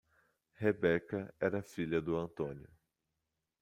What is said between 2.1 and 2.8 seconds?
Antônio.